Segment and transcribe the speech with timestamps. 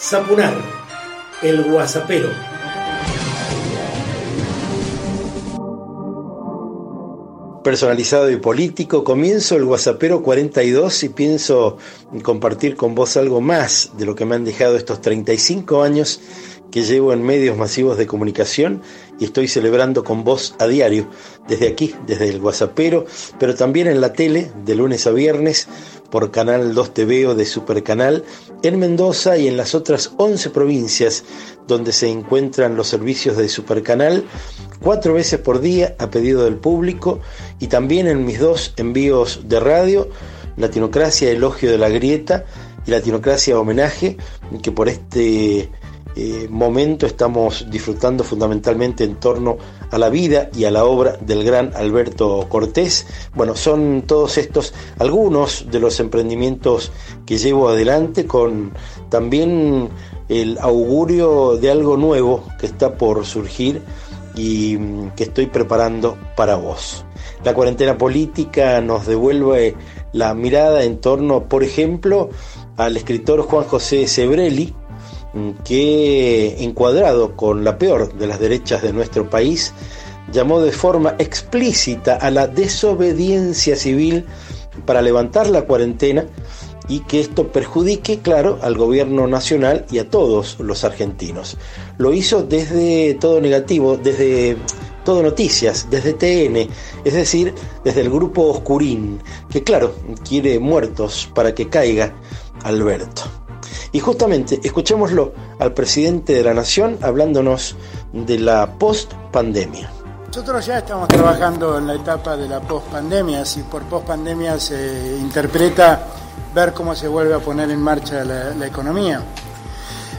[0.00, 0.54] Zapunar,
[1.42, 2.30] el guasapero.
[7.64, 11.78] Personalizado y político, comienzo el Guasapero 42 y pienso
[12.22, 16.20] compartir con vos algo más de lo que me han dejado estos 35 años
[16.70, 18.82] que llevo en medios masivos de comunicación
[19.18, 21.08] y estoy celebrando con vos a diario,
[21.48, 23.06] desde aquí, desde el WhatsAppero,
[23.38, 25.68] pero también en la tele, de lunes a viernes,
[26.10, 28.24] por Canal 2 TV o de Supercanal,
[28.62, 31.24] en Mendoza y en las otras 11 provincias
[31.66, 34.24] donde se encuentran los servicios de Supercanal,
[34.80, 37.20] cuatro veces por día a pedido del público
[37.58, 40.08] y también en mis dos envíos de radio,
[40.56, 42.46] Latinocracia Elogio de la Grieta
[42.86, 44.16] y Latinocracia Homenaje,
[44.62, 45.68] que por este
[46.20, 49.56] eh, momento estamos disfrutando fundamentalmente en torno
[49.88, 53.06] a la vida y a la obra del gran Alberto Cortés.
[53.36, 56.90] Bueno, son todos estos algunos de los emprendimientos
[57.24, 58.72] que llevo adelante con
[59.08, 59.90] también
[60.28, 63.80] el augurio de algo nuevo que está por surgir
[64.34, 67.04] y mm, que estoy preparando para vos.
[67.44, 69.76] La cuarentena política nos devuelve
[70.12, 72.30] la mirada en torno, por ejemplo,
[72.76, 74.74] al escritor Juan José Sebrelli,
[75.64, 79.72] que, encuadrado con la peor de las derechas de nuestro país,
[80.32, 84.26] llamó de forma explícita a la desobediencia civil
[84.84, 86.26] para levantar la cuarentena
[86.88, 91.58] y que esto perjudique, claro, al gobierno nacional y a todos los argentinos.
[91.98, 94.56] Lo hizo desde todo negativo, desde
[95.04, 96.68] todo noticias, desde TN,
[97.04, 99.94] es decir, desde el grupo Oscurín, que claro,
[100.26, 102.14] quiere muertos para que caiga
[102.62, 103.47] Alberto.
[103.92, 107.76] Y justamente, escuchémoslo al presidente de la Nación hablándonos
[108.12, 109.90] de la post-pandemia.
[110.28, 116.06] Nosotros ya estamos trabajando en la etapa de la post-pandemia, si por post-pandemia se interpreta
[116.54, 119.22] ver cómo se vuelve a poner en marcha la, la economía.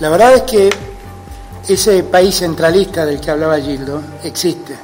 [0.00, 0.70] La verdad es que
[1.68, 4.76] ese país centralista del que hablaba Gildo existe.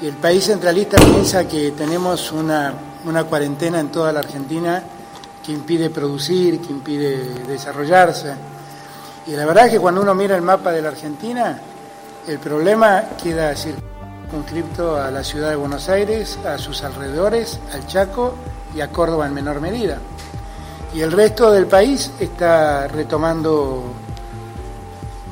[0.00, 2.72] Y el país centralista piensa que tenemos una,
[3.04, 4.82] una cuarentena en toda la Argentina
[5.44, 8.34] que impide producir, que impide desarrollarse.
[9.26, 11.58] Y la verdad es que cuando uno mira el mapa de la Argentina,
[12.26, 18.34] el problema queda circunscripto a la ciudad de Buenos Aires, a sus alrededores, al Chaco
[18.74, 19.98] y a Córdoba en menor medida.
[20.94, 23.92] Y el resto del país está retomando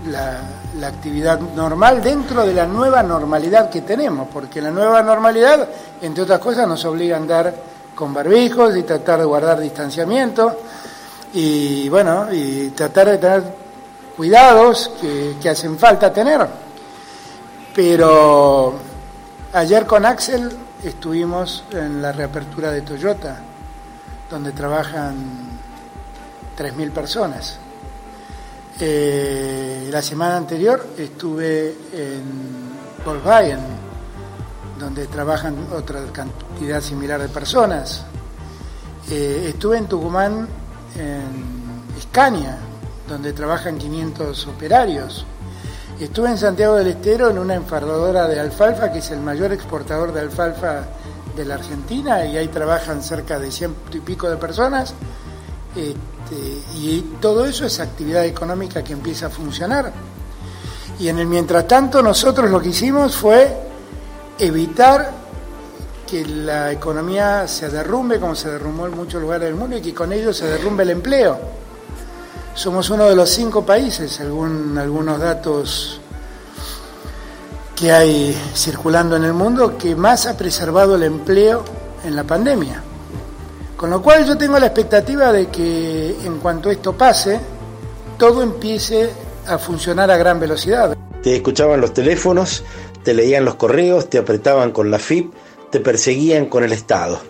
[0.09, 0.41] la,
[0.79, 5.69] la, actividad normal dentro de la nueva normalidad que tenemos, porque la nueva normalidad,
[6.01, 10.59] entre otras cosas, nos obliga a andar con barbijos y tratar de guardar distanciamiento
[11.35, 13.43] y bueno, y tratar de tener
[14.17, 16.47] cuidados que, hacen falta tener.
[17.75, 18.75] Pero
[19.53, 20.51] ayer con Axel
[20.83, 23.39] estuvimos en la reapertura de Toyota,
[24.31, 25.17] donde trabajan
[26.57, 27.59] 3.000 personas.
[28.79, 32.73] Eh, la semana anterior estuve en
[33.05, 33.61] Volkswagen,
[34.83, 38.05] donde trabajan otra cantidad similar de personas.
[39.09, 40.49] Eh, estuve en Tucumán,
[40.97, 42.59] en Escaña,
[43.09, 45.25] donde trabajan 500 operarios.
[46.01, 50.13] Estuve en Santiago del Estero en una enfardadora de alfalfa, que es el mayor exportador
[50.13, 50.83] de alfalfa
[51.37, 54.95] de la Argentina, y ahí trabajan cerca de ciento y pico de personas.
[55.77, 59.93] Este, y todo eso es actividad económica que empieza a funcionar.
[60.99, 63.62] Y en el mientras tanto nosotros lo que hicimos fue
[64.43, 65.11] evitar
[66.11, 69.95] que la economía se derrumbe como se derrumbó en muchos lugares del mundo y que
[69.95, 71.39] con ello se derrumbe el empleo.
[72.55, 76.01] Somos uno de los cinco países, según algunos datos
[77.75, 81.65] que hay circulando en el mundo, que más ha preservado el empleo
[82.05, 82.83] en la pandemia.
[83.77, 87.41] Con lo cual yo tengo la expectativa de que en cuanto esto pase,
[88.19, 89.11] todo empiece
[89.47, 90.97] a funcionar a gran velocidad.
[91.23, 92.63] Te escuchaban los teléfonos,
[93.03, 95.33] te leían los correos, te apretaban con la FIP,
[95.71, 97.21] te perseguían con el Estado.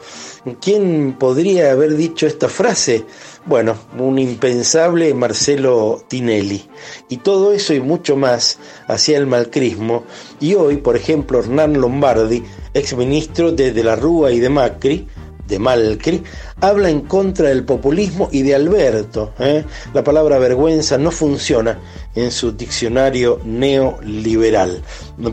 [0.60, 3.04] ¿Quién podría haber dicho esta frase?
[3.46, 6.68] Bueno, un impensable Marcelo Tinelli.
[7.08, 8.58] Y todo eso y mucho más
[8.88, 10.02] hacía el malcrismo.
[10.40, 12.42] Y hoy, por ejemplo, Hernán Lombardi,
[12.74, 15.06] exministro de De la Rúa y de Macri,
[15.46, 16.22] de Malcri,
[16.60, 19.32] habla en contra del populismo y de Alberto.
[19.38, 19.64] ¿eh?
[19.92, 21.78] La palabra vergüenza no funciona
[22.14, 24.82] en su diccionario neoliberal.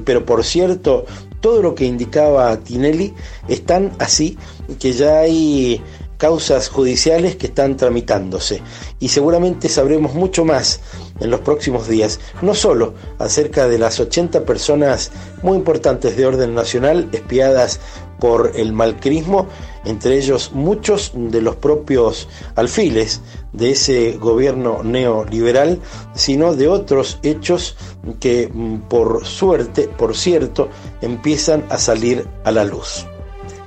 [0.06, 1.06] Pero por cierto,
[1.40, 3.14] todo lo que indicaba Tinelli
[3.48, 4.38] están así
[4.80, 5.82] que ya hay
[6.20, 8.62] causas judiciales que están tramitándose
[9.00, 10.82] y seguramente sabremos mucho más
[11.22, 15.12] en los próximos días, no solo acerca de las 80 personas
[15.44, 17.80] muy importantes de orden nacional espiadas
[18.20, 19.48] por el malcrismo
[19.86, 23.22] entre ellos muchos de los propios alfiles
[23.54, 25.80] de ese gobierno neoliberal,
[26.14, 27.76] sino de otros hechos
[28.20, 30.70] que mm, por suerte, por cierto,
[31.02, 33.06] empiezan a salir a la luz.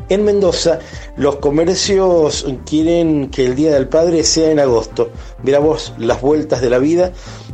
[0.08, 0.80] En Mendoza,
[1.16, 5.10] los comercios quieren que el Día del Padre sea en agosto.
[5.42, 7.12] Mira vos las vueltas de la vida.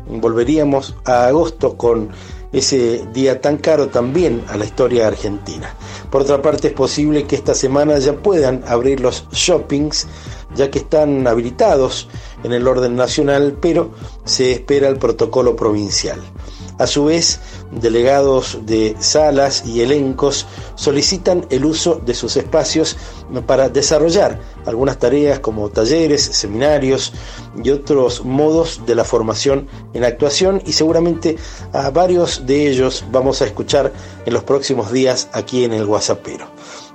[0.08, 2.10] Volveríamos a agosto con
[2.52, 5.74] ese día tan caro también a la historia argentina.
[6.10, 10.06] Por otra parte, es posible que esta semana ya puedan abrir los shoppings,
[10.54, 12.08] ya que están habilitados
[12.44, 13.90] en el orden nacional, pero
[14.24, 16.20] se espera el protocolo provincial.
[16.78, 17.40] A su vez,
[17.72, 20.46] delegados de salas y elencos
[20.76, 22.96] solicitan el uso de sus espacios
[23.48, 27.12] para desarrollar algunas tareas como talleres, seminarios
[27.62, 31.36] y otros modos de la formación en actuación y seguramente
[31.72, 33.92] a varios de ellos vamos a escuchar
[34.24, 36.46] en los próximos días aquí en el Guasapero.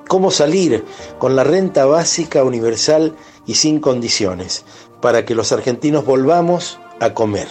[0.08, 0.86] ¿Cómo salir
[1.20, 3.16] con la renta básica universal
[3.46, 4.64] y sin condiciones
[5.04, 7.50] para que los argentinos volvamos a comer?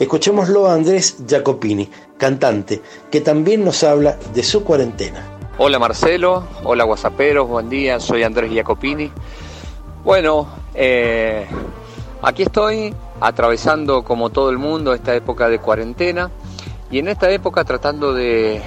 [0.00, 1.88] Escuchémoslo a Andrés Jacopini,
[2.18, 5.22] cantante, que también nos habla de su cuarentena.
[5.58, 9.12] Hola Marcelo, hola Guasaperos, buen día, soy Andrés Jacopini.
[10.02, 11.46] Bueno, eh,
[12.20, 16.32] aquí estoy atravesando como todo el mundo esta época de cuarentena
[16.90, 18.60] y en esta época tratando de,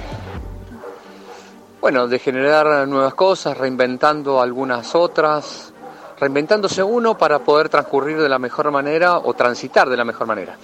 [1.82, 5.74] bueno, de generar nuevas cosas, reinventando algunas otras,
[6.18, 10.56] reinventándose uno para poder transcurrir de la mejor manera o transitar de la mejor manera.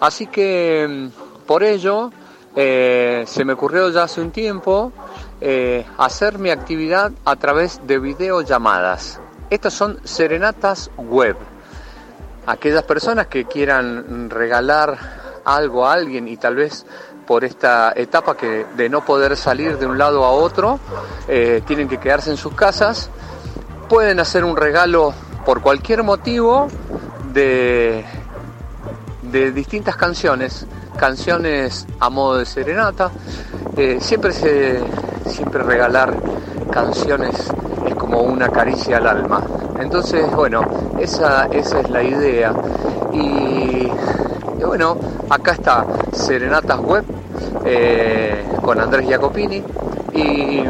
[0.00, 2.10] Así que mm, por ello
[2.56, 4.92] eh, se me ocurrió ya hace un tiempo
[5.40, 9.20] eh, hacer mi actividad a través de videollamadas.
[9.50, 11.36] Estas son serenatas web.
[12.46, 16.86] Aquellas personas que quieran regalar algo a alguien y tal vez
[17.26, 20.78] por esta etapa que de no poder salir de un lado a otro,
[21.26, 23.10] eh, tienen que quedarse en sus casas,
[23.94, 25.14] pueden hacer un regalo
[25.46, 26.66] por cualquier motivo
[27.32, 28.04] de
[29.30, 33.12] de distintas canciones, canciones a modo de serenata.
[33.76, 34.80] Eh, siempre, se,
[35.26, 36.12] siempre regalar
[36.72, 37.36] canciones
[37.86, 39.44] es como una caricia al alma.
[39.78, 40.62] Entonces, bueno,
[40.98, 42.52] esa, esa es la idea.
[43.12, 43.88] Y,
[44.66, 44.96] bueno,
[45.30, 47.04] acá está Serenatas Web
[47.64, 49.62] eh, con Andrés Jacopini.
[50.14, 50.64] Y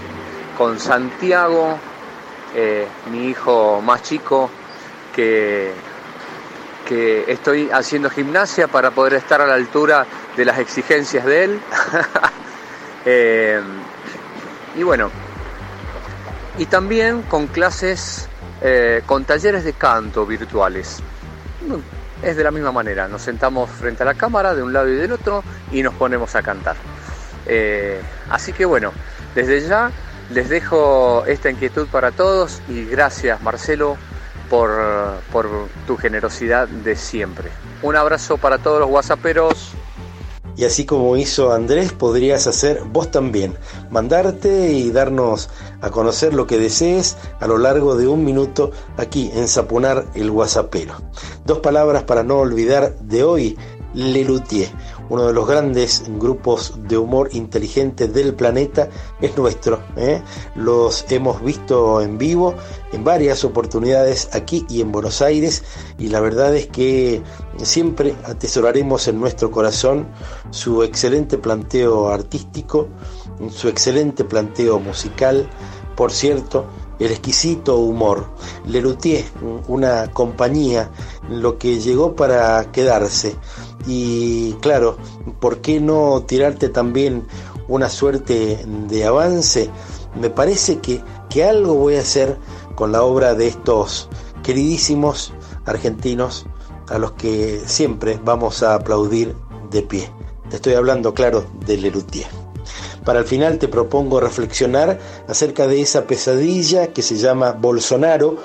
[0.58, 1.78] con Santiago,
[2.56, 4.50] eh, mi hijo más chico,
[5.16, 5.72] que
[6.88, 10.06] que estoy haciendo gimnasia para poder estar a la altura
[10.36, 11.62] de las exigencias de él.
[13.06, 13.60] Eh,
[14.78, 15.12] y bueno,
[16.58, 18.30] y también con clases,
[18.62, 21.04] eh, con talleres de canto virtuales.
[22.22, 24.96] Es de la misma manera, nos sentamos frente a la cámara de un lado y
[24.96, 26.78] del otro y nos ponemos a cantar.
[28.30, 28.94] Así que bueno,
[29.36, 29.92] desde ya
[30.34, 33.98] les dejo esta inquietud para todos y gracias Marcelo
[34.50, 34.72] por,
[35.32, 35.48] por
[35.86, 37.50] tu generosidad de siempre.
[37.82, 39.74] Un abrazo para todos los whatsapperos.
[40.56, 43.58] Y así como hizo Andrés, podrías hacer vos también.
[43.90, 45.50] Mandarte y darnos
[45.82, 50.30] a conocer lo que desees a lo largo de un minuto aquí en Sapunar el
[50.30, 50.94] Guasapero.
[51.46, 53.58] Dos palabras para no olvidar de hoy,
[53.96, 54.70] Lelutier
[55.14, 58.90] uno de los grandes grupos de humor inteligente del planeta,
[59.22, 59.80] es nuestro.
[59.96, 60.24] ¿eh?
[60.56, 62.56] Los hemos visto en vivo
[62.94, 65.64] en varias oportunidades aquí y en Buenos Aires
[66.00, 67.22] y la verdad es que
[67.62, 70.08] siempre atesoraremos en nuestro corazón
[70.50, 72.88] su excelente planteo artístico,
[73.52, 75.48] su excelente planteo musical,
[75.96, 76.66] por cierto,
[77.00, 78.26] el exquisito humor.
[78.66, 79.26] Lelutier,
[79.68, 80.90] una compañía,
[81.30, 83.36] lo que llegó para quedarse.
[83.86, 84.98] Y claro,
[85.40, 87.28] ¿por qué no tirarte también
[87.68, 89.70] una suerte de avance?
[90.20, 92.38] Me parece que, que algo voy a hacer
[92.76, 94.10] con la obra de estos
[94.44, 95.34] queridísimos
[95.66, 96.46] argentinos
[96.90, 99.36] a los que siempre vamos a aplaudir
[99.72, 100.10] de pie.
[100.50, 102.28] Te estoy hablando, claro, de Lelutier.
[103.04, 108.38] Para el final te propongo reflexionar acerca de esa pesadilla que se llama Bolsonaro,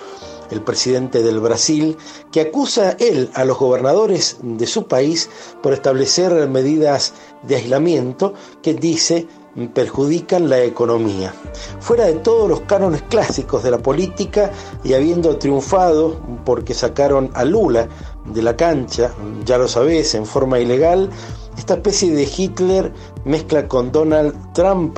[0.50, 1.96] el presidente del Brasil,
[2.32, 5.28] que acusa él a los gobernadores de su país
[5.62, 9.26] por establecer medidas de aislamiento que dice
[9.66, 11.34] perjudican la economía.
[11.80, 14.52] Fuera de todos los cánones clásicos de la política
[14.84, 17.88] y habiendo triunfado porque sacaron a Lula
[18.26, 19.12] de la cancha,
[19.44, 21.10] ya lo sabés, en forma ilegal,
[21.58, 22.92] esta especie de Hitler
[23.24, 24.96] mezcla con Donald Trump,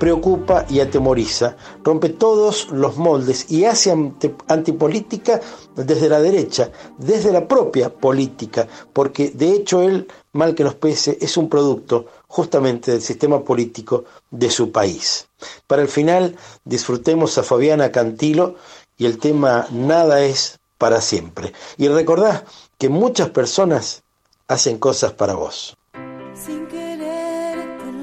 [0.00, 3.92] preocupa y atemoriza, rompe todos los moldes y hace
[4.48, 5.40] antipolítica
[5.76, 11.16] desde la derecha, desde la propia política, porque de hecho él, mal que nos pese,
[11.20, 15.28] es un producto justamente del sistema político de su país.
[15.68, 18.56] Para el final, disfrutemos a Fabiana Cantilo
[18.98, 21.52] y el tema Nada es para siempre.
[21.76, 22.44] Y recordá
[22.78, 24.02] que muchas personas
[24.48, 25.76] hacen cosas para vos.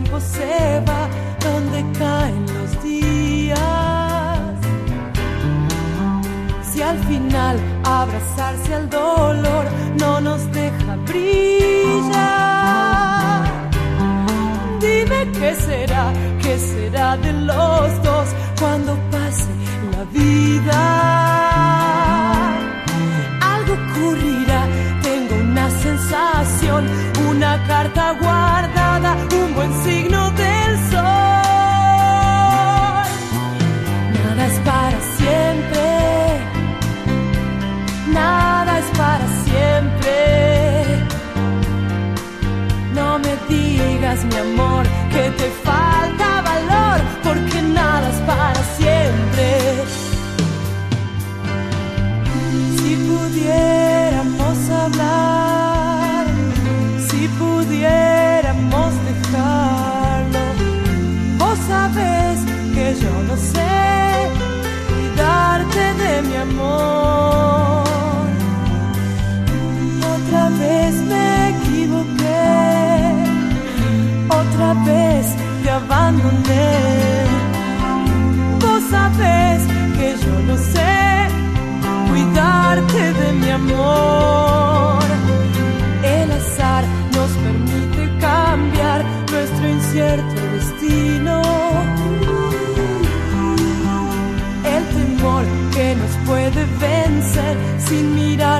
[0.00, 1.08] tiempo se va
[1.40, 3.28] donde caen los días
[6.82, 9.64] al final abrazarse al dolor
[9.98, 12.18] no nos deja brillar.
[14.80, 16.12] Dime qué será,
[16.42, 18.28] qué será de los dos
[18.58, 19.50] cuando pase
[19.92, 20.80] la vida.
[23.54, 24.62] Algo ocurrirá,
[25.02, 26.88] tengo una sensación,
[27.30, 28.47] una carta guardada,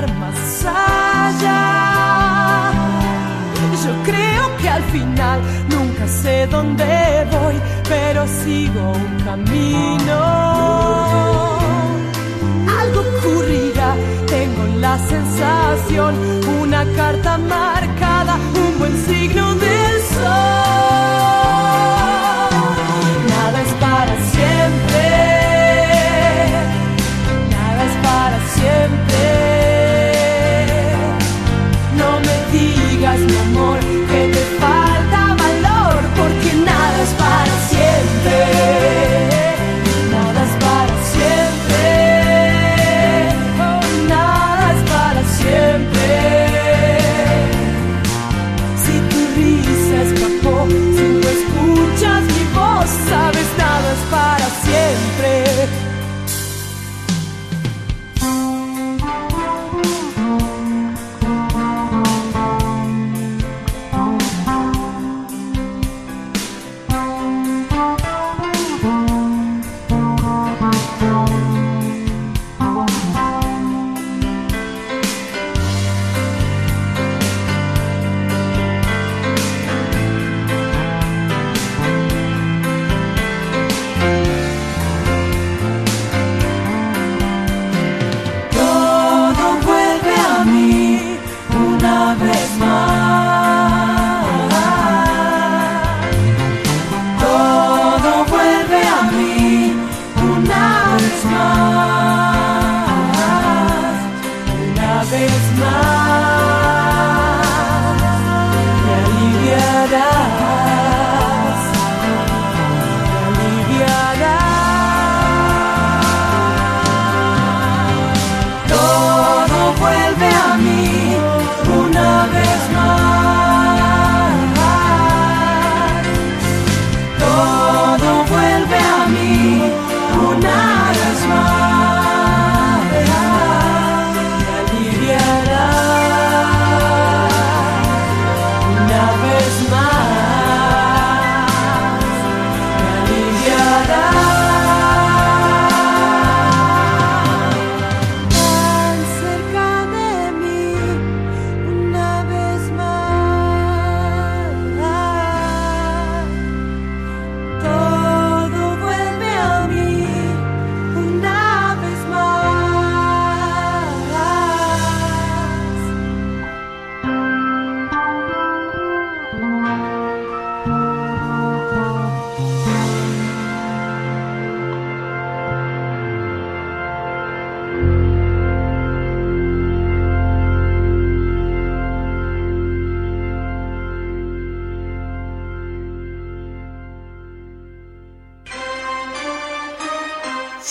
[0.07, 2.71] más allá.
[3.85, 7.55] Yo creo que al final nunca sé dónde voy,
[7.87, 10.19] pero sigo un camino.
[12.81, 13.95] Algo ocurrirá,
[14.27, 16.15] tengo la sensación,
[16.61, 17.78] una carta marcada,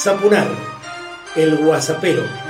[0.09, 0.49] Zapunar,
[1.37, 2.48] el guasapero.